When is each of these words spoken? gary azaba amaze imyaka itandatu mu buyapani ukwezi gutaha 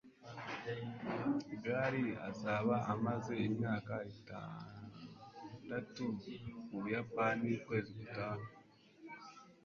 gary 1.63 2.05
azaba 2.29 2.75
amaze 2.93 3.33
imyaka 3.47 3.93
itandatu 4.13 6.03
mu 6.69 6.77
buyapani 6.83 7.47
ukwezi 7.57 7.91
gutaha 7.99 8.45